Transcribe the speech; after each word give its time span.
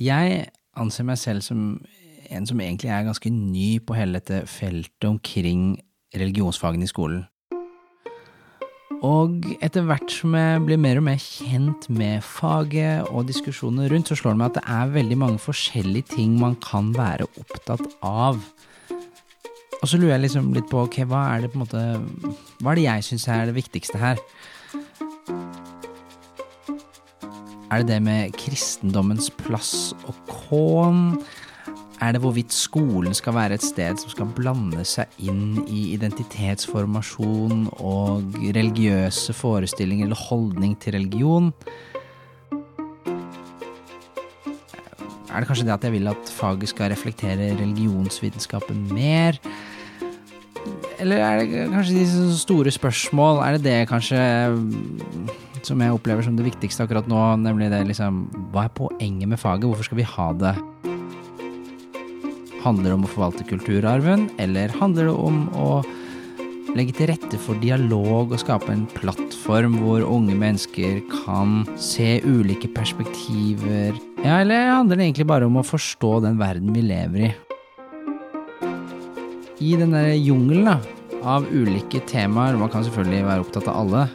Jeg 0.00 0.46
anser 0.80 1.04
meg 1.04 1.18
selv 1.20 1.44
som 1.44 1.74
en 2.30 2.46
som 2.46 2.60
egentlig 2.62 2.88
er 2.94 3.04
ganske 3.04 3.30
ny 3.34 3.80
på 3.84 3.96
hele 3.98 4.20
dette 4.20 4.44
feltet 4.48 5.08
omkring 5.08 5.74
religionsfagene 6.16 6.86
i 6.86 6.90
skolen. 6.90 7.26
Og 9.00 9.46
etter 9.64 9.84
hvert 9.88 10.12
som 10.12 10.34
jeg 10.36 10.60
blir 10.66 10.80
mer 10.80 11.00
og 11.00 11.06
mer 11.06 11.20
kjent 11.20 11.86
med 11.92 12.20
faget 12.24 13.08
og 13.08 13.28
diskusjonene 13.28 13.88
rundt, 13.92 14.10
så 14.10 14.18
slår 14.18 14.36
det 14.36 14.40
meg 14.42 14.50
at 14.50 14.58
det 14.58 14.64
er 14.76 14.94
veldig 14.96 15.18
mange 15.22 15.40
forskjellige 15.40 16.16
ting 16.16 16.34
man 16.40 16.56
kan 16.60 16.92
være 16.96 17.28
opptatt 17.40 17.84
av. 18.04 18.40
Og 19.80 19.88
så 19.88 19.96
lurer 19.96 20.18
jeg 20.18 20.26
liksom 20.26 20.52
litt 20.52 20.68
på 20.68 20.84
ok, 20.84 21.00
hva 21.08 21.26
er 21.32 21.44
det 21.44 21.52
på 21.52 21.60
en 21.60 21.64
måte 21.64 21.84
Hva 22.60 22.72
er 22.74 22.80
det 22.80 22.84
jeg 22.84 23.06
syns 23.08 23.28
er 23.32 23.48
det 23.48 23.56
viktigste 23.56 24.00
her? 24.00 24.20
Er 27.70 27.84
det 27.84 27.92
det 27.92 28.00
med 28.02 28.32
kristendommens 28.34 29.28
plass 29.30 29.92
og 30.10 30.16
kån? 30.26 31.20
Er 32.02 32.16
det 32.16 32.22
hvorvidt 32.24 32.50
skolen 32.50 33.14
skal 33.14 33.36
være 33.36 33.54
et 33.60 33.62
sted 33.62 34.00
som 34.00 34.10
skal 34.10 34.32
blande 34.34 34.82
seg 34.88 35.06
inn 35.22 35.60
i 35.68 35.92
identitetsformasjon 35.92 37.68
og 37.78 38.38
religiøse 38.56 39.36
forestillinger 39.38 40.08
eller 40.08 40.18
holdning 40.18 40.74
til 40.82 40.96
religion? 40.96 41.52
Er 45.30 45.38
det 45.38 45.46
kanskje 45.46 45.68
det 45.68 45.76
at 45.76 45.86
jeg 45.86 45.94
vil 45.94 46.10
at 46.10 46.32
faget 46.40 46.72
skal 46.72 46.90
reflektere 46.90 47.52
religionsvitenskapen 47.60 48.88
mer? 48.90 49.38
Eller 50.98 51.22
er 51.22 51.38
det 51.38 51.68
kanskje 51.70 52.00
disse 52.00 52.26
store 52.42 52.74
spørsmål? 52.74 53.44
Er 53.46 53.60
det 53.60 53.64
det 53.68 53.78
kanskje 53.92 54.24
som 55.68 55.80
jeg 55.82 55.94
opplever 55.94 56.24
som 56.24 56.36
det 56.38 56.46
viktigste 56.46 56.84
akkurat 56.84 57.08
nå, 57.10 57.20
nemlig 57.42 57.70
det 57.72 57.82
liksom 57.88 58.22
Hva 58.52 58.66
er 58.66 58.76
poenget 58.76 59.30
med 59.30 59.40
faget? 59.40 59.68
Hvorfor 59.68 59.88
skal 59.88 60.00
vi 60.00 60.06
ha 60.08 60.28
det? 60.36 60.54
Handler 62.60 62.90
det 62.90 62.96
om 62.98 63.06
å 63.06 63.10
forvalte 63.10 63.46
kulturarven, 63.48 64.28
eller 64.42 64.72
handler 64.80 65.08
det 65.08 65.16
om 65.16 65.42
å 65.56 65.70
legge 66.76 66.94
til 66.94 67.08
rette 67.10 67.38
for 67.40 67.58
dialog 67.62 68.34
og 68.34 68.40
skape 68.42 68.70
en 68.72 68.84
plattform 68.94 69.78
hvor 69.80 70.04
unge 70.06 70.36
mennesker 70.38 71.00
kan 71.24 71.64
se 71.80 72.20
ulike 72.26 72.70
perspektiver? 72.76 73.96
Ja, 74.20 74.42
eller 74.42 74.74
handler 74.74 75.00
det 75.00 75.08
egentlig 75.08 75.30
bare 75.30 75.48
om 75.48 75.58
å 75.58 75.66
forstå 75.66 76.18
den 76.26 76.38
verden 76.40 76.74
vi 76.76 76.84
lever 76.84 77.30
i? 77.30 77.32
I 79.60 79.74
den 79.76 79.92
derre 79.92 80.16
jungelen 80.16 80.70
da, 80.70 80.78
av 81.20 81.48
ulike 81.52 82.00
temaer, 82.08 82.56
man 82.56 82.70
kan 82.72 82.84
selvfølgelig 82.86 83.26
være 83.26 83.44
opptatt 83.44 83.66
av 83.68 83.80
alle, 83.82 84.06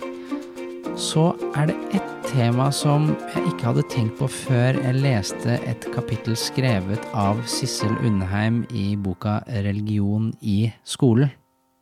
så 0.95 1.33
er 1.59 1.67
det 1.67 1.75
ett 1.97 2.11
tema 2.29 2.69
som 2.71 3.09
jeg 3.33 3.41
ikke 3.49 3.65
hadde 3.67 3.83
tenkt 3.91 4.15
på 4.15 4.29
før 4.31 4.77
jeg 4.79 4.95
leste 5.03 5.57
et 5.67 5.87
kapittel 5.91 6.37
skrevet 6.39 7.03
av 7.11 7.41
Sissel 7.51 7.91
Undheim 8.07 8.61
i 8.71 8.93
boka 8.95 9.41
Religion 9.65 10.29
i 10.39 10.69
skolen. 10.87 11.33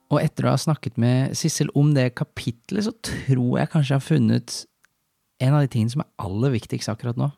Og 0.10 0.18
etter 0.18 0.48
å 0.48 0.56
ha 0.56 0.62
snakket 0.62 0.98
med 0.98 1.38
Sissel 1.38 1.70
om 1.78 1.94
det 1.94 2.16
kapittelet, 2.18 2.88
så 2.88 2.96
tror 3.06 3.62
jeg 3.62 3.72
kanskje 3.76 3.94
jeg 3.94 4.02
har 4.02 4.08
funnet 4.08 4.58
en 5.46 5.60
av 5.60 5.62
de 5.62 5.72
tingene 5.76 5.94
som 5.94 6.06
er 6.06 6.12
aller 6.26 6.58
viktigst 6.58 6.90
akkurat 6.90 7.20
nå. 7.22 7.30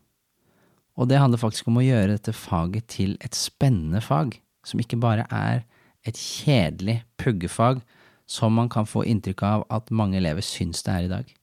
Og 0.96 1.12
det 1.12 1.20
handler 1.20 1.44
faktisk 1.44 1.68
om 1.68 1.84
å 1.84 1.88
gjøre 1.88 2.16
dette 2.16 2.36
faget 2.36 2.88
til 2.96 3.18
et 3.20 3.36
spennende 3.36 4.00
fag, 4.04 4.38
som 4.64 4.80
ikke 4.80 5.02
bare 5.04 5.28
er 5.28 5.66
et 6.08 6.16
kjedelig 6.16 7.02
puggefag 7.20 7.84
som 8.32 8.56
man 8.56 8.72
kan 8.72 8.88
få 8.88 9.04
inntrykk 9.04 9.44
av 9.44 9.68
at 9.76 9.92
mange 9.92 10.24
elever 10.24 10.46
syns 10.46 10.86
det 10.88 10.96
er 10.96 11.10
i 11.10 11.18
dag. 11.20 11.36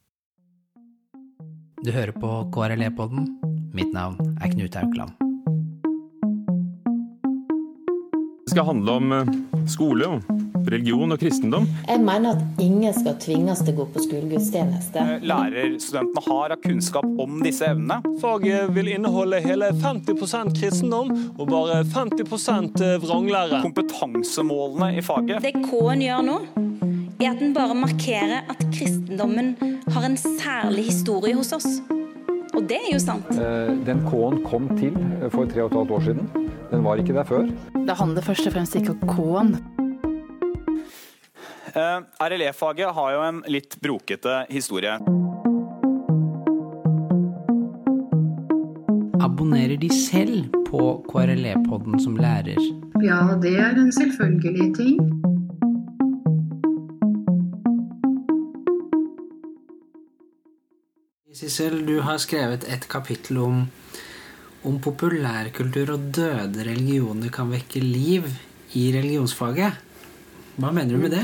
Du 1.83 1.91
hører 1.91 2.13
på 2.15 2.29
KRLE-podden. 2.55 3.25
Mitt 3.75 3.91
navn 3.91 4.15
er 4.39 4.53
Knut 4.53 4.77
Haukland. 4.79 5.17
Det 8.45 8.53
skal 8.53 8.69
handle 8.69 8.95
om 9.01 9.15
eh, 9.17 9.33
skole, 9.67 10.11
religion 10.69 11.11
og 11.11 11.19
kristendom. 11.19 11.67
Jeg 11.89 12.05
mener 12.05 12.37
at 12.37 12.63
ingen 12.63 12.95
skal 12.95 13.17
tvinges 13.19 13.65
til 13.67 13.75
å 13.75 13.81
gå 13.81 13.89
på 13.97 14.05
skolegudstjeneste. 14.05 15.03
Eh, 15.17 15.27
lærerstudentene 15.27 16.23
har 16.29 16.55
av 16.55 16.63
kunnskap 16.63 17.09
om 17.27 17.43
disse 17.43 17.67
evnene. 17.75 17.99
Faget 18.23 18.71
vil 18.79 18.93
inneholde 18.95 19.43
hele 19.43 19.73
50% 19.83 20.55
kristendom 20.61 21.11
og 21.35 21.51
bare 21.51 21.83
50 21.83 22.23
eh, 22.79 22.95
vranglære. 23.03 23.65
Kompetansemålene 23.67 24.95
i 25.01 25.03
faget. 25.03 25.43
Det 25.43 25.57
K-en 25.67 26.07
gjør 26.07 26.27
nå, 26.31 26.39
er 27.23 27.33
at 27.33 27.43
den 27.43 27.53
bare 27.55 27.75
markerer 27.77 28.49
at 28.51 28.63
kristendommen 28.75 29.55
har 29.95 30.07
en 30.07 30.17
særlig 30.17 30.89
historie 30.91 31.35
hos 31.39 31.53
oss. 31.55 31.69
Og 32.53 32.67
det 32.69 32.79
er 32.83 32.91
jo 32.93 33.01
sant. 33.01 33.29
Eh, 33.33 33.71
den 33.87 34.03
K-en 34.09 34.43
kom 34.45 34.69
til 34.77 34.97
for 35.33 35.47
tre 35.49 35.63
og 35.65 35.71
et 35.71 35.79
halvt 35.79 35.95
år 35.97 36.03
siden. 36.09 36.29
Den 36.73 36.85
var 36.85 37.01
ikke 37.01 37.15
der 37.17 37.25
før. 37.29 37.47
Det 37.73 37.97
handler 37.97 38.27
først 38.27 38.47
og 38.47 38.57
fremst 38.57 38.77
ikke 38.77 38.97
om 38.97 39.07
K-en. 39.09 39.55
Eh, 41.73 41.99
RLE-faget 42.21 42.93
har 42.95 43.15
jo 43.15 43.25
en 43.31 43.43
litt 43.49 43.79
brokete 43.81 44.43
historie. 44.51 44.99
Abonnerer 49.23 49.79
de 49.81 49.89
selv 49.95 50.51
på 50.69 51.01
KRLE-podden 51.09 52.01
som 52.03 52.19
lærer? 52.19 52.61
Ja, 53.03 53.25
det 53.41 53.57
er 53.57 53.79
en 53.79 53.93
selvfølgelig 53.93 54.75
ting. 54.77 55.22
Sissel, 61.33 61.87
du 61.87 62.01
har 62.05 62.19
skrevet 62.21 62.65
et 62.69 62.83
kapittel 62.93 63.39
om, 63.41 63.63
om 64.69 64.75
populærkultur 64.85 65.95
og 65.95 66.11
døde 66.13 66.67
religioner 66.67 67.31
kan 67.33 67.49
vekke 67.49 67.81
liv 67.81 68.27
i 68.77 68.91
religionsfaget. 68.93 69.79
Hva 70.61 70.73
mener 70.77 70.93
du 70.93 71.01
med 71.01 71.15
det? 71.17 71.23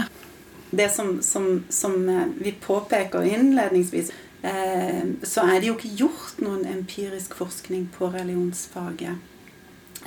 Det 0.71 0.87
som, 0.93 1.19
som, 1.23 1.49
som 1.69 1.99
eh, 2.09 2.31
vi 2.41 2.55
påpeker 2.57 3.27
innledningsvis, 3.29 4.09
eh, 4.49 5.03
så 5.29 5.45
er 5.45 5.61
det 5.61 5.69
jo 5.69 5.75
ikke 5.77 5.93
gjort 6.01 6.41
noen 6.41 6.65
empirisk 6.73 7.37
forskning 7.37 7.91
på 7.93 8.09
religionsfaget. 8.15 9.21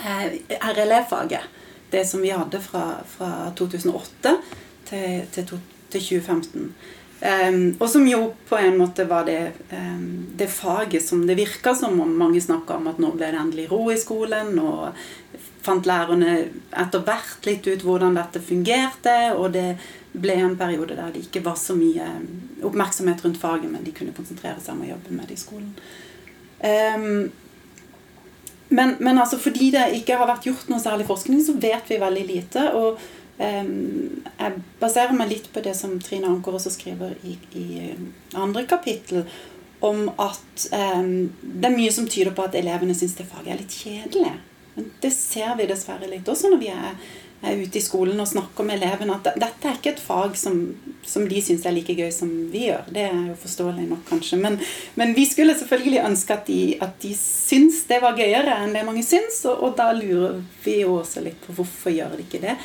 Eh, 0.01 0.25
RLE-faget, 0.65 1.45
det 1.93 2.07
som 2.09 2.25
vi 2.25 2.33
hadde 2.33 2.63
fra, 2.65 2.87
fra 3.05 3.51
2008 3.53 4.33
til, 4.89 5.29
til, 5.29 5.61
til 5.93 6.09
2015 6.09 6.73
Um, 7.21 7.75
og 7.77 7.85
som 7.89 8.05
jo 8.09 8.31
på 8.49 8.57
en 8.57 8.79
måte 8.79 9.05
var 9.05 9.27
det, 9.27 9.51
um, 9.69 10.27
det 10.35 10.47
faget 10.49 11.05
som 11.05 11.21
det 11.27 11.35
virka 11.37 11.75
som 11.77 11.99
om 12.01 12.15
mange 12.17 12.41
snakka 12.41 12.79
om 12.79 12.87
at 12.89 13.01
nå 13.01 13.11
ble 13.13 13.29
det 13.29 13.37
endelig 13.37 13.67
ro 13.69 13.83
i 13.93 13.97
skolen. 14.01 14.55
Og 14.57 14.89
fant 15.61 15.85
lærerne 15.85 16.37
etter 16.81 17.03
hvert 17.05 17.45
litt 17.45 17.69
ut 17.69 17.85
hvordan 17.85 18.17
dette 18.17 18.41
fungerte. 18.41 19.15
Og 19.37 19.53
det 19.53 19.75
ble 20.17 20.39
en 20.41 20.57
periode 20.57 20.97
der 20.97 21.13
det 21.13 21.27
ikke 21.27 21.45
var 21.45 21.61
så 21.61 21.77
mye 21.77 22.09
oppmerksomhet 22.65 23.21
rundt 23.25 23.39
faget, 23.41 23.69
men 23.69 23.85
de 23.85 23.93
kunne 23.95 24.17
konsentrere 24.17 24.57
seg 24.57 24.73
om 24.73 24.83
å 24.87 24.91
jobbe 24.95 25.13
med 25.13 25.29
det 25.29 25.37
i 25.37 25.45
skolen. 25.45 25.71
Um, 26.65 27.31
men, 28.71 28.95
men 28.97 29.17
altså 29.19 29.37
fordi 29.41 29.69
det 29.75 29.89
ikke 29.99 30.17
har 30.17 30.29
vært 30.29 30.45
gjort 30.47 30.69
noe 30.71 30.81
særlig 30.81 31.05
forskning, 31.09 31.41
så 31.45 31.53
vet 31.59 31.89
vi 31.91 32.01
veldig 32.01 32.29
lite. 32.33 32.69
og 32.73 33.01
jeg 33.41 34.61
baserer 34.81 35.15
meg 35.17 35.31
litt 35.31 35.47
på 35.53 35.63
det 35.65 35.73
som 35.77 35.95
Trine 36.03 36.29
Anker 36.29 36.57
også 36.57 36.73
skriver 36.73 37.15
i, 37.25 37.37
i 37.57 37.65
andre 38.37 38.65
kapittel, 38.69 39.25
om 39.81 40.05
at 40.21 40.67
um, 40.75 41.31
det 41.41 41.69
er 41.69 41.73
mye 41.73 41.93
som 41.93 42.05
tyder 42.05 42.35
på 42.37 42.45
at 42.45 42.57
elevene 42.59 42.93
syns 42.93 43.15
det 43.17 43.25
faget 43.29 43.55
er 43.55 43.61
litt 43.63 43.73
kjedelig. 43.73 44.33
Men 44.75 44.91
det 45.01 45.11
ser 45.15 45.55
vi 45.57 45.67
dessverre 45.69 46.09
litt 46.11 46.29
også 46.29 46.51
når 46.51 46.61
vi 46.61 46.69
er 46.71 46.93
ute 47.41 47.79
i 47.79 47.81
skolen 47.81 48.19
og 48.21 48.29
snakker 48.29 48.65
med 48.67 48.77
elevene, 48.77 49.17
at 49.17 49.39
dette 49.41 49.67
er 49.67 49.79
ikke 49.79 49.95
et 49.95 50.03
fag 50.03 50.37
som, 50.37 50.59
som 51.07 51.25
de 51.29 51.41
syns 51.41 51.65
er 51.65 51.73
like 51.73 51.95
gøy 51.97 52.11
som 52.13 52.29
vi 52.53 52.67
gjør. 52.67 52.85
Det 52.93 53.07
er 53.07 53.17
jo 53.31 53.37
forståelig 53.41 53.87
nok, 53.89 54.05
kanskje. 54.09 54.39
Men, 54.43 54.59
men 54.99 55.15
vi 55.17 55.25
skulle 55.29 55.57
selvfølgelig 55.57 56.03
ønske 56.05 56.37
at 56.37 56.47
de, 56.51 56.61
at 56.85 56.95
de 57.01 57.15
syns 57.17 57.83
det 57.89 58.01
var 58.03 58.19
gøyere 58.19 58.61
enn 58.61 58.77
det 58.77 58.85
mange 58.87 59.05
syns, 59.07 59.41
og, 59.49 59.65
og 59.65 59.75
da 59.79 59.89
lurer 59.97 60.41
vi 60.63 60.81
jo 60.83 60.99
også 60.99 61.25
litt 61.25 61.41
på 61.45 61.57
hvorfor 61.57 61.93
gjør 61.93 62.17
de 62.17 62.27
ikke 62.27 62.43
det. 62.45 62.57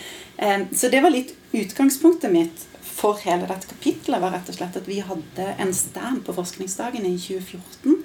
Så 0.77 0.93
det 0.93 1.01
var 1.01 1.15
litt 1.15 1.33
utgangspunktet 1.57 2.33
mitt 2.33 2.67
for 2.97 3.21
hele 3.25 3.49
dette 3.49 3.69
kapitlet. 3.73 4.21
var 4.21 4.33
rett 4.37 4.49
og 4.49 4.57
slett 4.57 4.77
At 4.77 4.89
vi 4.89 5.01
hadde 5.05 5.53
en 5.61 5.73
stand 5.75 6.25
på 6.27 6.37
Forskningsdagen 6.37 7.07
i 7.09 7.17
2014. 7.17 8.03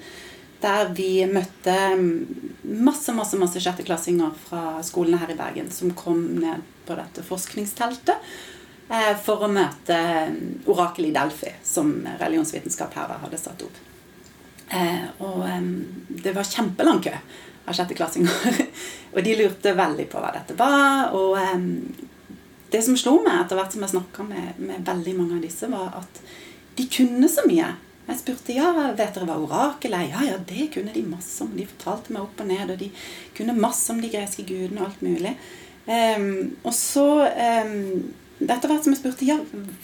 Der 0.62 0.92
vi 0.94 1.24
møtte 1.26 1.74
masse 2.62 3.14
masse, 3.16 3.38
masse 3.40 3.60
sjetteklassinger 3.62 4.34
fra 4.46 4.82
skolene 4.86 5.18
her 5.18 5.32
i 5.34 5.38
Bergen 5.38 5.70
som 5.74 5.94
kom 5.98 6.20
ned 6.38 6.62
på 6.86 6.94
dette 6.98 7.24
forskningsteltet 7.26 8.14
eh, 8.88 9.14
for 9.22 9.42
å 9.42 9.50
møte 9.50 9.98
orakelet 10.70 11.10
i 11.10 11.16
Delphi, 11.16 11.54
som 11.66 11.90
religionsvitenskap 12.20 12.94
her 12.98 13.16
hadde 13.24 13.40
satt 13.40 13.66
opp. 13.66 13.80
Eh, 14.72 15.04
og 15.26 15.42
det 16.22 16.34
var 16.36 16.48
kjempelang 16.48 17.02
kø 17.04 17.12
av 17.66 17.76
sjetteklassinger. 17.76 18.62
og 19.14 19.20
de 19.26 19.36
lurte 19.38 19.74
veldig 19.78 20.08
på 20.10 20.22
hva 20.22 20.32
dette 20.34 20.56
var. 20.58 21.12
Og 21.18 21.36
det 22.72 22.82
som 22.84 22.96
slo 22.98 23.18
meg 23.24 23.42
etter 23.42 23.58
hvert 23.58 23.74
som 23.74 23.84
jeg 23.84 23.94
snakka 23.94 24.26
med, 24.26 24.58
med, 24.58 24.82
veldig 24.86 25.14
mange 25.18 25.38
av 25.38 25.44
disse, 25.44 25.68
var 25.70 25.92
at 26.00 26.22
de 26.78 26.86
kunne 26.88 27.28
så 27.28 27.44
mye 27.48 27.68
Jeg 28.02 28.18
spurte 28.18 28.54
ja, 28.56 28.70
vet 28.98 29.14
dere 29.14 29.26
hva 29.28 29.38
orakel 29.38 29.94
er. 29.94 30.08
Ja, 30.10 30.22
ja, 30.26 30.38
det 30.46 30.70
kunne 30.74 30.94
de 30.94 31.04
masse 31.06 31.38
om. 31.44 31.52
De 31.54 31.68
fortalte 31.70 32.14
meg 32.14 32.24
opp 32.24 32.40
og 32.42 32.48
ned, 32.50 32.72
og 32.74 32.80
de 32.80 32.88
kunne 33.36 33.54
masse 33.58 33.92
om 33.94 34.00
de 34.02 34.10
greske 34.10 34.44
gudene 34.48 34.82
og 34.82 34.88
alt 34.88 35.04
mulig. 35.06 35.36
Um, 35.86 36.52
og 36.62 36.74
så 36.78 37.06
um, 37.26 38.12
Etter 38.42 38.70
hvert 38.70 38.84
som 38.84 38.94
jeg 38.94 39.00
spurte 39.00 39.26
ja, 39.26 39.34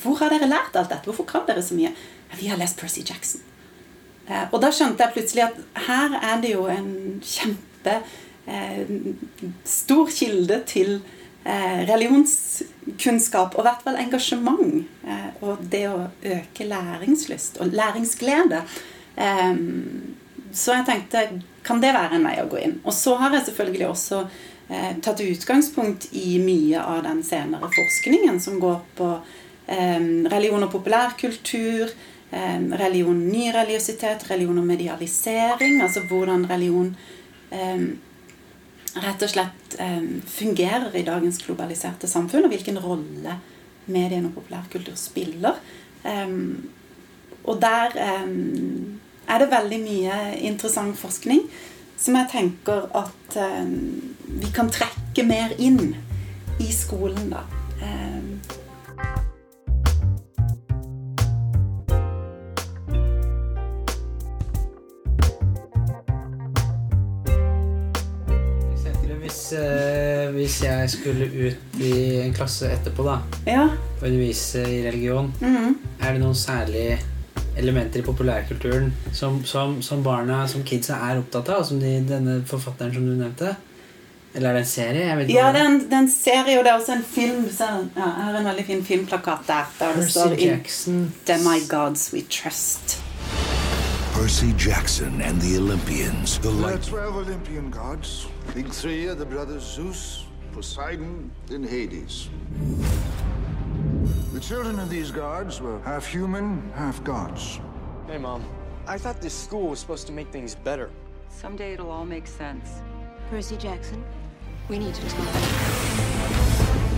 hvor 0.02 0.18
har 0.20 0.30
dere 0.30 0.46
lært 0.46 0.76
alt 0.78 0.90
dette? 0.90 1.06
Hvorfor 1.06 1.26
kan 1.26 1.44
dere 1.46 1.62
så 1.62 1.74
mye? 1.78 1.90
Vi 2.38 2.46
har 2.50 2.58
lest 2.58 2.78
Percy 2.78 3.04
Jackson. 3.06 3.42
Uh, 4.28 4.46
og 4.50 4.58
da 4.62 4.72
skjønte 4.74 5.04
jeg 5.04 5.14
plutselig 5.14 5.44
at 5.46 5.60
her 5.86 6.16
er 6.18 6.42
det 6.42 6.52
jo 6.56 6.66
en 6.70 6.90
kjempe 7.22 7.94
uh, 8.50 8.90
stor 9.66 10.10
kilde 10.10 10.58
til 10.70 10.96
uh, 11.46 11.80
religionskunnskap 11.86 13.54
og 13.54 13.62
i 13.62 13.68
hvert 13.68 13.86
fall 13.86 14.02
engasjement. 14.02 14.82
Og 15.48 15.64
det 15.72 15.84
å 15.90 16.06
øke 16.36 16.66
læringslyst 16.68 17.60
og 17.62 17.74
læringsglede. 17.74 18.62
Um, 19.18 20.16
så 20.54 20.78
jeg 20.78 20.86
tenkte 20.88 21.24
kan 21.66 21.82
det 21.82 21.92
være 21.92 22.16
en 22.16 22.24
vei 22.24 22.36
å 22.40 22.48
gå 22.48 22.60
inn? 22.62 22.78
Og 22.86 22.94
så 22.96 23.16
har 23.20 23.34
jeg 23.36 23.48
selvfølgelig 23.50 23.88
også 23.90 24.22
eh, 24.70 24.94
tatt 25.04 25.20
utgangspunkt 25.20 26.06
i 26.16 26.38
mye 26.40 26.80
av 26.80 27.02
den 27.04 27.20
senere 27.26 27.68
forskningen 27.74 28.38
som 28.40 28.56
går 28.62 28.78
på 28.96 29.08
eh, 29.66 30.06
religion 30.32 30.64
og 30.64 30.72
populærkultur, 30.72 31.92
religion 32.28 33.16
ny 33.16 33.46
nyreligiositet, 33.46 34.26
religion 34.28 34.58
og 34.60 34.66
medialisering, 34.68 35.78
altså 35.80 36.02
hvordan 36.10 36.42
religion 36.50 36.90
rett 39.00 39.24
og 39.24 39.30
slett 39.32 39.76
fungerer 40.28 40.92
i 40.92 41.06
dagens 41.06 41.40
globaliserte 41.40 42.10
samfunn, 42.10 42.44
og 42.44 42.52
hvilken 42.52 42.76
rolle 42.84 43.38
mediene 43.92 44.30
og 44.30 44.38
populærkultur 44.38 44.96
spiller. 44.98 45.58
Um, 46.04 46.68
og 47.44 47.60
der 47.62 47.96
er 49.28 49.40
det 49.40 49.50
veldig 49.50 49.78
mye 49.82 50.18
interessant 50.50 50.98
forskning 50.98 51.42
som 51.98 52.14
jeg 52.14 52.30
tenker 52.30 52.86
at 52.96 53.38
um, 53.42 53.72
vi 54.28 54.50
kan 54.54 54.70
trekke 54.70 55.24
mer 55.26 55.56
inn 55.58 55.96
i 56.60 56.72
skolen, 56.74 57.32
da. 57.32 57.46
Hvis, 69.28 69.52
eh, 69.52 70.17
hvis, 70.34 70.62
jeg 70.64 70.90
skulle 70.90 71.28
ut 71.28 71.78
i 71.80 71.92
en 72.22 72.34
klasse 72.36 72.70
etterpå 72.72 73.06
da 73.06 73.20
ja. 73.46 73.68
og 73.68 74.02
undervise 74.02 74.64
i 74.64 74.82
religion, 74.86 75.30
mm. 75.40 75.78
er 76.00 76.12
det 76.12 76.22
noen 76.22 76.36
særlige 76.38 76.98
elementer 77.58 78.00
i 78.00 78.06
populærkulturen 78.06 78.92
som, 79.12 79.40
som, 79.44 79.80
som, 79.82 80.02
barna, 80.04 80.44
som 80.48 80.62
kidsa 80.66 81.00
er 81.08 81.22
opptatt 81.22 81.50
av, 81.54 81.64
som 81.66 81.80
de, 81.82 81.96
denne 82.06 82.40
forfatteren 82.46 82.94
som 82.94 83.08
du 83.08 83.16
nevnte? 83.16 83.56
Eller 84.34 84.50
er 84.50 84.58
det 84.58 84.62
en 84.62 84.70
serie? 84.70 85.04
ja, 85.32 85.48
det 85.52 85.60
er, 85.60 85.66
en, 85.66 85.78
det 85.80 85.96
er 85.96 86.02
en, 86.04 86.10
serie, 86.12 86.58
og 86.58 86.64
det 86.64 86.70
er 86.70 86.76
også 86.78 86.94
en 86.98 87.04
film. 87.04 87.48
Så, 87.50 87.66
ja, 87.96 88.04
jeg 88.04 88.28
har 88.28 88.38
en 88.38 88.48
veldig 88.52 88.66
fin 88.68 88.84
filmplakat 88.84 89.48
der. 89.48 89.74
der 89.80 89.96
det 89.96 90.10
står 90.10 90.36
Jackson. 90.38 91.12
my 91.26 91.58
gods 91.68 92.12
we 92.12 92.22
trust. 92.22 93.00
Percy 94.18 94.52
Jackson 94.54 95.22
and 95.22 95.40
the 95.40 95.58
Olympians. 95.58 96.40
The 96.40 96.50
there 96.50 96.74
are 96.74 96.78
twelve 96.78 97.16
Olympian 97.16 97.70
gods. 97.70 98.26
Big 98.52 98.68
three 98.68 99.06
are 99.06 99.14
the 99.14 99.24
brothers 99.24 99.62
Zeus, 99.62 100.24
Poseidon, 100.52 101.30
and 101.50 101.64
Hades. 101.64 102.28
The 104.32 104.40
children 104.40 104.80
of 104.80 104.90
these 104.90 105.12
gods 105.12 105.60
were 105.60 105.80
half 105.82 106.04
human, 106.04 106.68
half 106.74 107.02
gods. 107.04 107.60
Hey, 108.08 108.18
Mom. 108.18 108.44
I 108.88 108.98
thought 108.98 109.20
this 109.20 109.32
school 109.32 109.68
was 109.68 109.78
supposed 109.78 110.08
to 110.08 110.12
make 110.12 110.32
things 110.32 110.56
better. 110.56 110.90
Someday 111.28 111.74
it'll 111.74 111.92
all 111.92 112.04
make 112.04 112.26
sense. 112.26 112.82
Percy 113.30 113.56
Jackson, 113.56 114.04
we 114.68 114.80
need 114.80 114.96
to 114.96 115.08
talk. 115.10 115.28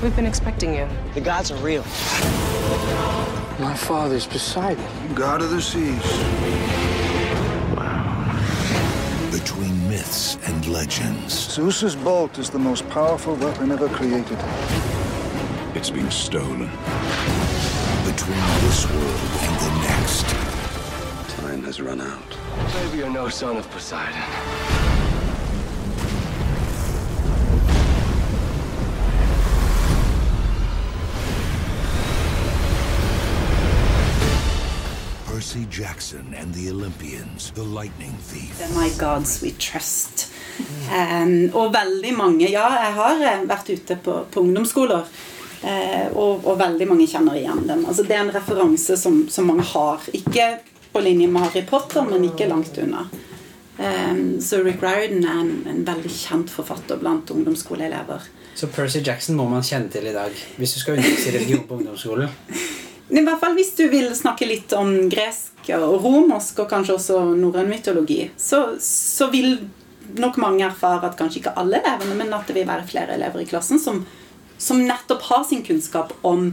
We've 0.03 0.17
been 0.17 0.25
expecting 0.25 0.75
you. 0.75 0.89
The 1.13 1.21
gods 1.21 1.51
are 1.51 1.59
real. 1.59 1.83
My 3.61 3.75
father's 3.77 4.27
Poseidon. 4.27 5.15
God 5.15 5.43
of 5.43 5.51
the 5.51 5.61
seas. 5.61 6.90
Wow. 9.61 9.67
Between 9.67 9.89
myths 9.89 10.39
and 10.47 10.67
legends. 10.69 11.35
Zeus's 11.53 11.95
bolt 11.95 12.39
is 12.39 12.49
the 12.49 12.59
most 12.59 12.89
powerful 12.89 13.35
weapon 13.37 13.71
ever 13.71 13.89
created. 13.89 14.39
It's 15.75 15.91
been 15.91 16.11
stolen. 16.11 16.71
Between 18.07 18.41
this 18.63 18.87
world 18.89 19.21
and 19.41 19.61
the 19.61 19.71
next. 19.83 20.27
Time 21.37 21.63
has 21.65 21.81
run 21.81 22.01
out. 22.01 22.39
Maybe 22.75 22.99
you're 22.99 23.11
no 23.11 23.29
son 23.29 23.59
of 23.59 23.71
Poseidon. 23.71 24.90
Percy 35.51 35.83
Jackson 35.83 36.35
and 36.39 36.55
the 36.55 36.71
Olympians, 36.71 37.51
The 37.57 37.63
Lightning 37.63 38.15
Thief. 38.23 38.59
The 38.59 38.73
My 38.79 38.89
Gods 38.99 39.43
We 39.43 39.51
Trust. 39.51 40.29
Um, 40.93 41.51
og 41.53 41.73
veldig 41.75 42.13
mange 42.15 42.47
Ja, 42.53 42.69
jeg 42.85 42.93
har 42.95 43.25
eh, 43.25 43.43
vært 43.51 43.73
ute 43.73 43.97
på, 43.99 44.15
på 44.31 44.45
ungdomsskoler. 44.45 45.11
Uh, 45.65 46.07
og, 46.15 46.47
og, 46.47 46.55
veldig 46.61 46.87
mange 46.93 47.09
kjenner 47.11 47.41
igjen 47.41 47.65
den. 47.67 47.83
Altså, 47.83 48.07
det 48.07 48.15
er 48.15 48.23
en 48.29 48.33
referanse 48.37 48.95
som, 48.95 49.25
som, 49.27 49.51
mange 49.51 49.67
har. 49.73 50.07
Ikke 50.15 50.47
på 50.95 51.03
linje 51.03 51.27
med 51.27 51.49
Harry 51.49 51.67
Potter, 51.67 52.07
men 52.07 52.31
ikke 52.31 52.47
langt 52.47 52.79
unna. 52.79 53.09
Um, 53.81 54.39
så 54.39 54.63
Rick 54.63 54.85
Riordan 54.87 55.27
er 55.27 55.41
en, 55.49 55.55
en, 55.67 55.87
veldig 55.89 56.15
kjent 56.15 56.55
forfatter 56.55 57.03
blant 57.03 57.35
ungdomsskoleelever. 57.35 58.31
Så 58.55 58.71
Percy 58.71 59.03
Jackson 59.03 59.35
må 59.41 59.51
man 59.51 59.67
kjenne 59.67 59.91
til 59.91 60.07
i 60.07 60.15
dag 60.15 60.31
hvis 60.61 60.77
du 60.77 60.85
skal 60.85 61.01
undervise 61.01 61.35
religion 61.35 61.67
på 61.67 61.81
ungdomsskolen? 61.83 62.39
I 63.11 63.23
hvert 63.27 63.41
fall 63.43 63.57
hvis 63.59 63.73
du 63.75 63.85
vil 63.91 64.13
snakke 64.15 64.47
litt 64.47 64.73
om 64.77 64.93
gresk 65.11 65.71
og 65.75 66.05
romersk, 66.05 66.63
og 66.63 66.71
kanskje 66.71 66.97
også 66.97 67.21
norrøn 67.35 67.71
mytologi, 67.71 68.23
så, 68.39 68.77
så, 68.81 69.31
vil 69.33 69.59
nok 70.19 70.39
mange 70.43 70.65
erfare 70.67 71.07
at 71.09 71.19
kanskje 71.19 71.43
ikke 71.43 71.57
alle 71.59 71.81
elevene, 71.83 72.17
men 72.19 72.35
at 72.35 72.49
det 72.49 72.57
vil 72.57 72.69
være 72.71 72.87
flere 72.87 73.15
elever 73.19 73.43
i 73.43 73.49
klassen 73.51 73.83
som, 73.83 74.05
som 74.59 74.83
nettopp 74.87 75.27
har 75.29 75.45
sin 75.47 75.63
kunnskap 75.67 76.15
om 76.27 76.49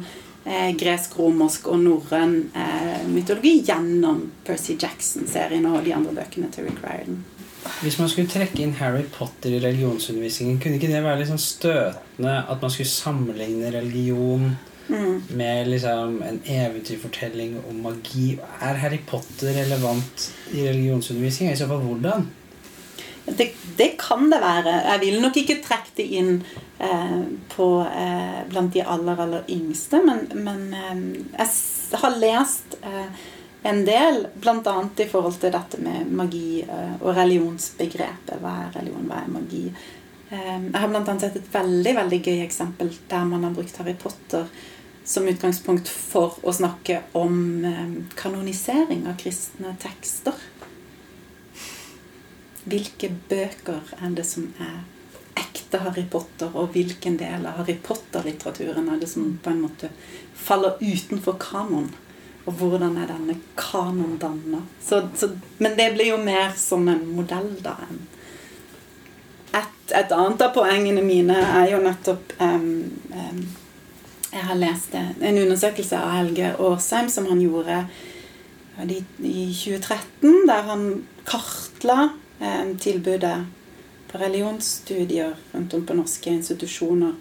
eh, 0.46 0.74
gresk, 0.78 1.18
romersk 1.18 1.70
og 1.72 1.82
norrøn 1.86 2.36
eh, 2.54 3.08
mytologi 3.10 3.60
gjennom 3.66 4.28
Percy 4.46 4.78
Jackson-serien 4.78 5.66
og 5.70 5.84
de 5.86 5.96
andre 5.98 6.14
bøkene 6.20 6.52
til 6.54 6.70
Rick 6.70 6.82
Riordan. 6.86 7.22
Hvis 7.82 7.98
man 8.00 8.10
skulle 8.10 8.30
trekke 8.32 8.62
inn 8.64 8.78
Harry 8.80 9.04
Potter 9.12 9.58
i 9.58 9.62
religionsundervisningen, 9.62 10.60
kunne 10.62 10.78
ikke 10.78 10.90
det 10.90 11.04
være 11.04 11.22
litt 11.22 11.32
sånn 11.32 11.42
støtende 11.42 12.38
at 12.48 12.64
man 12.64 12.74
skulle 12.74 12.90
sammenligne 12.90 13.74
religion 13.74 14.54
Mm. 14.88 15.24
Med 15.36 15.68
liksom 15.68 16.22
en 16.24 16.40
eventyrfortelling 16.46 17.58
om 17.70 17.82
magi. 17.84 18.38
Er 18.62 18.80
Harry 18.84 19.00
Potter 19.06 19.54
relevant 19.54 20.28
i 20.52 20.68
religionsundervisning? 20.68 21.52
I 21.52 21.60
så 21.60 21.68
fall 21.68 21.84
hvordan? 21.84 22.28
Det, 23.26 23.50
det, 23.76 23.90
kan 24.00 24.30
det 24.32 24.40
være. 24.40 24.74
Jeg 24.88 25.00
vil 25.02 25.18
nok 25.22 25.38
ikke 25.42 25.60
trekke 25.64 25.96
det 25.98 26.06
inn 26.16 26.38
eh, 26.80 27.18
på, 27.52 27.68
eh, 27.84 28.38
blant 28.48 28.72
de 28.74 28.86
aller, 28.86 29.20
aller 29.20 29.50
yngste. 29.52 30.00
Men, 30.06 30.24
men 30.46 30.70
eh, 30.72 31.02
jeg 31.36 32.00
har 32.04 32.16
lest 32.22 32.78
eh, 32.88 33.26
en 33.68 33.84
del, 33.86 34.28
bl.a. 34.40 34.78
i 34.96 35.10
forhold 35.12 35.42
til 35.42 35.52
dette 35.52 35.82
med 35.84 36.16
magi 36.16 36.62
eh, 36.64 36.96
og 37.02 37.12
religionsbegrepet. 37.18 38.38
Hva 38.40 38.56
er 38.64 38.80
religion, 38.80 39.10
hva 39.12 39.20
er 39.26 39.36
magi? 39.36 39.66
Eh, 40.30 40.56
jeg 40.56 40.80
har 40.80 40.90
bl.a. 40.94 41.20
sett 41.20 41.36
et 41.42 41.52
veldig 41.52 41.96
veldig 42.00 42.24
gøy 42.24 42.42
eksempel 42.46 42.96
der 43.12 43.28
man 43.28 43.44
har 43.44 43.56
brukt 43.56 43.76
Harry 43.82 43.96
Potter 44.00 44.48
som 45.08 45.28
utgangspunkt 45.28 45.88
for 45.88 46.36
å 46.44 46.52
snakke 46.52 47.00
om 47.16 47.66
eh, 47.66 47.92
kanonisering 48.20 49.06
av 49.08 49.16
kristne 49.22 49.72
tekster. 49.80 50.36
Hvilke 52.68 53.14
bøker 53.30 53.94
er 54.02 54.16
det 54.18 54.26
som 54.28 54.50
er 54.60 54.82
ekte 55.40 55.80
Harry 55.86 56.04
Potter, 56.12 56.52
og 56.52 56.74
hvilken 56.76 57.16
del 57.22 57.46
av 57.48 57.62
Harry 57.62 57.78
Potter-litteraturen 57.84 58.90
er 58.92 59.00
det 59.00 59.08
som 59.08 59.30
på 59.44 59.54
en 59.54 59.62
måte 59.64 59.90
faller 60.36 60.76
utenfor 60.82 61.38
kanon? 61.40 61.88
Og 62.48 62.60
hvordan 62.60 62.98
er 63.00 63.08
denne 63.08 63.38
kanon 63.60 64.18
danna? 64.20 64.60
Men 65.64 65.78
det 65.80 65.88
blir 65.96 66.12
jo 66.12 66.18
mer 66.20 66.52
som 66.60 66.84
en 66.92 67.06
modell, 67.16 67.54
da. 67.64 67.78
Et, 69.56 69.80
et 69.96 70.12
annet 70.12 70.44
av 70.44 70.52
poengene 70.56 71.04
mine 71.04 71.40
er 71.62 71.72
jo 71.72 71.80
nettopp 71.84 72.36
um, 72.44 72.70
um, 73.16 73.42
jeg 74.32 74.44
har 74.44 74.60
lest 74.60 74.96
en 74.96 75.40
undersøkelse 75.40 76.00
av 76.00 76.12
Helge 76.18 76.52
Årsheim 76.60 77.10
som 77.12 77.28
han 77.30 77.42
gjorde 77.42 77.86
i 78.84 79.54
2013, 79.56 80.44
der 80.48 80.68
han 80.68 80.84
kartla 81.28 82.10
eh, 82.40 82.76
tilbudet 82.80 83.38
på 84.12 84.20
religionsstudier 84.22 85.34
rundt 85.54 85.74
om 85.74 85.86
på 85.88 85.96
norske 85.98 86.30
institusjoner. 86.30 87.16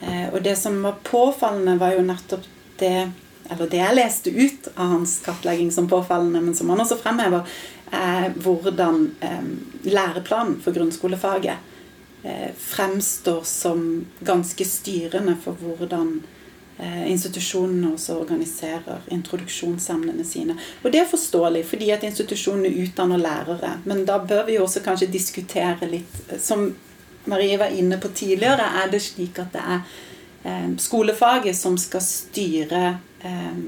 Eh, 0.00 0.26
og 0.32 0.42
det 0.44 0.56
som 0.60 0.82
var 0.82 1.00
påfallende, 1.06 1.78
var 1.80 1.96
jo 1.96 2.04
nettopp 2.06 2.44
det 2.82 3.10
eller 3.48 3.70
det 3.72 3.78
jeg 3.80 3.96
leste 3.96 4.30
ut 4.34 4.66
av 4.74 4.90
hans 4.90 5.14
kartlegging 5.24 5.70
som 5.72 5.86
påfallende, 5.88 6.42
men 6.44 6.54
som 6.54 6.68
han 6.68 6.82
også 6.82 6.98
fremhever, 7.00 7.46
er 7.96 8.34
hvordan 8.44 9.06
eh, 9.24 9.46
læreplanen 9.88 10.58
for 10.60 10.76
grunnskolefaget 10.76 11.74
fremstår 12.58 13.44
som 13.46 13.78
ganske 14.26 14.64
styrende 14.66 15.36
for 15.40 15.56
hvordan 15.56 16.16
institusjonene 16.78 17.92
også 17.96 18.20
organiserer 18.20 19.06
introduksjonsemnene 19.10 20.24
sine. 20.24 20.54
Og 20.84 20.92
det 20.94 21.00
er 21.00 21.10
forståelig, 21.10 21.64
fordi 21.66 21.90
at 21.90 22.04
institusjonene 22.06 22.70
utdanner 22.84 23.18
lærere. 23.18 23.72
Men 23.84 24.04
da 24.06 24.20
bør 24.22 24.44
vi 24.46 24.58
også 24.62 24.84
kanskje 24.84 25.10
diskutere 25.10 25.90
litt 25.90 26.20
eh, 26.28 26.38
Som 26.38 26.70
Marie 27.28 27.58
var 27.58 27.74
inne 27.74 27.98
på 27.98 28.08
tidligere, 28.08 28.70
er 28.82 28.90
det 28.92 29.02
slik 29.02 29.38
at 29.42 29.52
det 29.52 29.64
er 29.74 29.80
eh, 30.44 30.70
skolefaget 30.78 31.56
som 31.56 31.76
skal 31.78 32.04
styre 32.04 32.84
eh, 33.20 33.60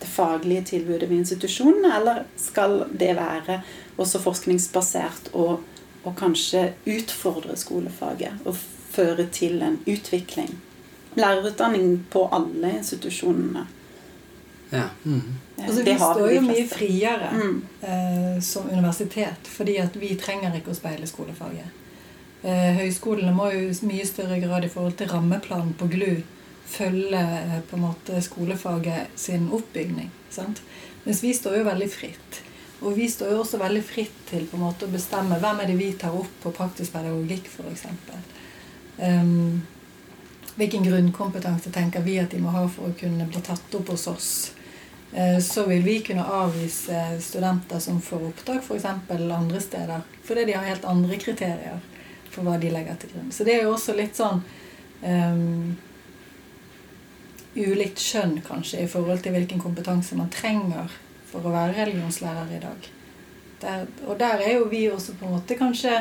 det 0.00 0.08
faglige 0.08 0.64
tilbudet 0.74 1.08
ved 1.08 1.24
institusjonene, 1.24 1.96
eller 1.96 2.24
skal 2.36 2.84
det 2.92 3.14
være 3.16 3.60
også 4.00 4.20
forskningsbasert 4.20 5.32
og, 5.32 5.60
og 6.04 6.16
kanskje 6.16 6.70
utfordre 6.88 7.56
skolefaget 7.56 8.44
og 8.44 8.56
føre 8.92 9.26
til 9.32 9.62
en 9.62 9.80
utvikling? 9.86 10.60
Lærerutdanning 11.18 12.04
på 12.10 12.28
alle 12.32 12.76
institusjonene. 12.78 13.66
Ja. 14.70 14.86
Mm. 15.04 15.34
Altså, 15.58 15.82
vi 15.82 15.94
står 15.98 16.28
jo 16.30 16.42
mye 16.46 16.66
friere 16.70 17.30
mm. 17.34 17.56
eh, 17.82 18.36
som 18.42 18.68
universitet 18.70 19.48
fordi 19.50 19.76
at 19.82 19.96
vi 19.98 20.14
trenger 20.20 20.54
ikke 20.56 20.70
å 20.70 20.78
speile 20.78 21.08
skolefaget. 21.10 21.78
Eh, 22.42 22.76
høyskolene 22.78 23.34
må 23.36 23.50
jo 23.52 23.64
i 23.66 23.88
mye 23.90 24.06
større 24.08 24.38
grad 24.40 24.64
i 24.64 24.70
forhold 24.72 24.94
til 25.00 25.10
rammeplanen 25.10 25.74
på 25.78 25.90
GLU 25.90 26.20
følge 26.70 27.20
eh, 27.20 27.58
på 27.70 27.76
en 27.76 27.82
måte 27.88 28.22
skolefaget 28.22 29.18
sin 29.18 29.50
oppbygning. 29.52 30.10
Sant? 30.30 30.62
Mens 31.04 31.24
vi 31.24 31.34
står 31.34 31.60
jo 31.60 31.66
veldig 31.66 31.90
fritt. 31.92 32.40
Og 32.80 32.94
vi 32.96 33.10
står 33.12 33.34
jo 33.34 33.42
også 33.42 33.60
veldig 33.60 33.82
fritt 33.84 34.22
til 34.30 34.46
på 34.48 34.56
en 34.56 34.64
måte 34.64 34.86
å 34.86 34.92
bestemme 34.92 35.40
hvem 35.42 35.60
er 35.60 35.68
det 35.68 35.76
vi 35.76 35.90
tar 36.00 36.14
opp 36.16 36.32
på 36.44 36.52
praktisk 36.56 36.94
pedagogikk 36.94 37.50
f.eks. 37.50 37.84
Um, 37.90 38.22
ehm, 39.04 39.60
hvilken 40.56 40.84
grunnkompetanse 40.86 41.70
tenker 41.70 42.04
vi 42.06 42.18
at 42.20 42.32
de 42.32 42.40
må 42.42 42.54
ha 42.54 42.64
for 42.68 42.90
å 42.90 42.96
kunne 42.98 43.26
bli 43.28 43.42
tatt 43.44 43.76
opp 43.78 43.92
hos 43.94 44.06
oss. 44.10 44.30
Uh, 45.14 45.38
så 45.42 45.66
vil 45.66 45.82
vi 45.82 45.98
kunne 46.06 46.24
avvise 46.24 47.04
studenter 47.22 47.82
som 47.82 48.00
får 48.02 48.28
opptak 48.30 48.64
f.eks. 48.64 48.84
andre 49.10 49.60
steder. 49.60 50.02
Fordi 50.24 50.44
de 50.44 50.56
har 50.58 50.68
helt 50.68 50.84
andre 50.84 51.18
kriterier 51.18 51.80
for 52.30 52.46
hva 52.46 52.58
de 52.62 52.70
legger 52.70 52.98
til 53.00 53.14
grunn. 53.14 53.30
Så 53.34 53.46
det 53.46 53.56
er 53.56 53.64
jo 53.66 53.74
også 53.74 53.96
litt 53.98 54.18
sånn 54.18 54.42
um, 55.02 55.76
ulikt 57.54 57.98
skjønn, 57.98 58.38
kanskje, 58.46 58.84
i 58.84 58.90
forhold 58.90 59.22
til 59.24 59.34
hvilken 59.34 59.62
kompetanse 59.62 60.18
man 60.18 60.30
trenger 60.32 60.90
for 61.30 61.46
å 61.46 61.54
være 61.54 61.76
religionslærer 61.78 62.54
i 62.56 62.62
dag. 62.62 62.88
Der, 63.60 63.84
og 64.06 64.16
der 64.20 64.40
er 64.40 64.54
jo 64.56 64.70
vi 64.70 64.86
også 64.88 65.16
på 65.18 65.26
en 65.26 65.36
måte 65.36 65.58
kanskje 65.58 65.98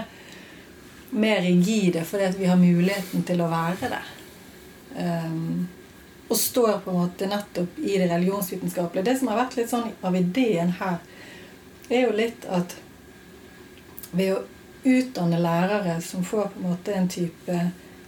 mer 1.09 1.41
rigide 1.41 2.05
fordi 2.05 2.29
vi 2.37 2.47
har 2.47 2.59
muligheten 2.59 3.25
til 3.27 3.41
å 3.41 3.49
være 3.51 3.89
det. 3.91 4.03
Um, 4.97 5.67
og 6.29 6.37
står 6.37 6.77
på 6.83 6.91
en 6.91 6.99
måte 7.01 7.27
nettopp 7.29 7.79
i 7.81 7.97
det 7.97 8.07
religionsvitenskapelige. 8.11 9.05
Det 9.05 9.17
som 9.19 9.31
har 9.31 9.41
vært 9.41 9.57
litt 9.57 9.71
sånn 9.71 9.89
av 10.05 10.15
ideen 10.17 10.75
her, 10.77 10.99
er 11.89 12.03
jo 12.05 12.13
litt 12.13 12.45
at 12.45 12.75
ved 14.11 14.35
å 14.35 14.43
utdanne 14.83 15.39
lærere 15.41 15.97
som 16.05 16.23
får 16.25 16.51
på 16.53 16.61
en 16.61 16.67
måte 16.69 16.93
en 16.93 17.09
type 17.09 17.57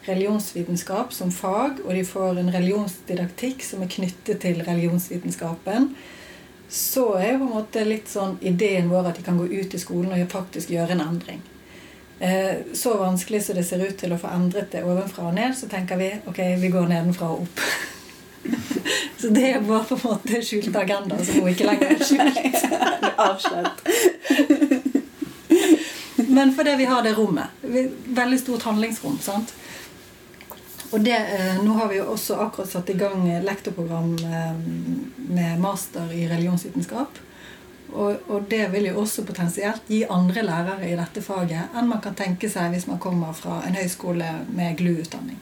religionsvitenskap 0.05 1.13
som 1.13 1.33
fag, 1.33 1.81
og 1.85 1.93
de 1.97 2.05
får 2.05 2.39
en 2.41 2.53
religionsdidaktikk 2.53 3.65
som 3.65 3.81
er 3.81 3.91
knyttet 3.91 4.41
til 4.41 4.61
religionsvitenskapen, 4.65 5.91
så 6.71 7.07
er 7.19 7.33
jo 7.33 7.41
på 7.41 7.49
en 7.49 7.55
måte 7.57 7.85
litt 7.85 8.09
sånn 8.09 8.37
ideen 8.41 8.89
vår 8.89 9.09
at 9.09 9.17
de 9.19 9.25
kan 9.25 9.37
gå 9.37 9.49
ut 9.49 9.73
i 9.73 9.81
skolen 9.81 10.13
og 10.15 10.31
faktisk 10.31 10.71
gjøre 10.71 10.95
en 10.95 11.03
endring. 11.09 11.41
Eh, 12.21 12.57
så 12.73 12.97
vanskelig 12.97 13.45
som 13.45 13.55
det 13.55 13.63
ser 13.63 13.81
ut 13.81 13.97
til 13.97 14.11
å 14.13 14.17
få 14.21 14.29
endret 14.29 14.69
det 14.69 14.83
ovenfra 14.85 15.23
og 15.31 15.33
ned, 15.33 15.55
så 15.57 15.65
tenker 15.69 15.97
vi 15.97 16.11
ok, 16.29 16.37
vi 16.61 16.69
går 16.69 16.91
nedenfra 16.91 17.31
og 17.33 17.47
opp. 17.47 17.63
så 19.21 19.31
det 19.33 19.47
er 19.47 19.63
bare 19.65 19.87
på 19.89 19.97
en 19.97 20.03
måte 20.05 20.41
skjult 20.45 20.75
agenda 20.77 21.17
som 21.17 21.39
hun 21.41 21.49
ikke 21.49 21.65
lenger 21.65 21.95
er 21.95 22.03
skjult. 22.05 22.37
Avslørt. 23.25 23.81
Men 26.29 26.53
fordi 26.53 26.75
vi 26.77 26.87
har 26.91 27.01
det 27.01 27.15
rommet. 27.17 27.57
Veldig 28.05 28.39
stort 28.43 28.69
handlingsrom. 28.69 29.17
sant? 29.25 29.55
Og 30.91 31.01
det, 31.01 31.17
eh, 31.17 31.57
nå 31.65 31.73
har 31.73 31.89
vi 31.89 31.97
jo 32.03 32.05
også 32.13 32.37
akkurat 32.45 32.69
satt 32.69 32.93
i 32.93 32.99
gang 33.01 33.25
lektorprogram 33.41 34.13
eh, 34.29 34.61
med 35.25 35.59
master 35.65 36.13
i 36.13 36.27
religionsvitenskap. 36.29 37.17
Og, 37.91 38.15
og, 38.27 38.45
det 38.49 38.69
vil 38.71 38.87
jo 38.87 39.01
også 39.01 39.25
potensielt 39.27 39.87
gi 39.91 40.05
andre 40.07 40.43
lærere 40.47 40.87
i 40.87 40.95
dette 40.95 41.23
faget 41.23 41.75
enn 41.75 41.89
man 41.89 41.99
kan 42.03 42.15
tenke 42.15 42.49
seg 42.49 42.71
hvis 42.71 42.87
man 42.87 43.01
kommer 43.03 43.35
fra 43.35 43.59
en 43.67 43.75
høyskole 43.75 44.29
med 44.55 44.77
GLU-utdanning. 44.79 45.39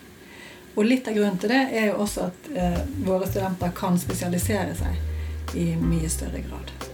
Og 0.75 0.85
litt 0.85 1.07
av 1.09 1.17
grunnen 1.17 1.37
til 1.41 1.53
det 1.53 1.63
er 1.75 1.91
jo 1.91 1.99
også 2.05 2.29
at 2.29 2.51
eh, 2.55 2.81
våre 3.05 3.29
studenter 3.29 3.73
kan 3.77 3.99
spesialisere 4.01 4.77
seg 4.79 5.57
i 5.59 5.73
mye 5.77 6.09
større 6.09 6.41
grad. 6.45 6.88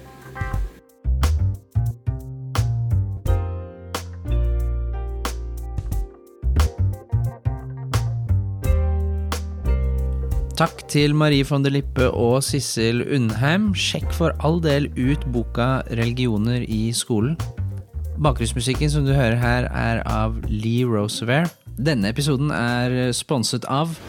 Takk 10.56 10.86
til 10.88 11.12
Marie 11.16 11.44
von 11.44 11.64
der 11.66 11.70
Lippe 11.70 12.06
og 12.16 12.44
Sissel 12.44 13.02
Undheim. 13.16 13.74
Sjekk 13.76 14.14
for 14.16 14.32
all 14.40 14.62
del 14.64 14.88
ut 14.96 15.26
boka 15.34 15.82
'Religioner 15.92 16.64
i 16.68 16.92
skolen'. 16.96 17.36
Bakgrunnsmusikken 18.24 18.90
som 18.90 19.06
du 19.06 19.14
hører 19.14 19.36
her, 19.36 19.64
er 19.64 20.02
av 20.06 20.36
Lee 20.48 20.86
Rosevere. 20.86 21.50
Denne 21.86 22.10
episoden 22.10 22.52
er 22.52 23.12
sponset 23.12 23.66
av 23.68 24.00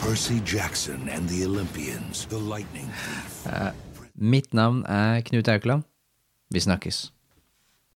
Percy 0.00 0.40
Jackson 0.56 1.08
and 1.12 1.28
the 1.28 1.46
Olympians, 1.46 2.24
The 2.24 2.40
Lightning 2.40 2.88
Thief. 2.96 3.46
Uh, 3.46 3.70
mitt 4.14 4.54
navn 4.54 4.84
er 4.88 5.20
Knut 5.20 5.48
Aukland. 5.48 5.82
Vi 6.50 6.60
snakkes. 6.60 7.15